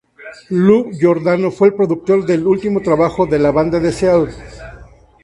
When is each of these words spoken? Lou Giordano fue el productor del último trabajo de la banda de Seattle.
Lou 0.49 0.89
Giordano 0.99 1.51
fue 1.51 1.67
el 1.67 1.75
productor 1.75 2.25
del 2.25 2.47
último 2.47 2.81
trabajo 2.81 3.27
de 3.27 3.37
la 3.37 3.51
banda 3.51 3.79
de 3.79 3.91
Seattle. 3.91 4.33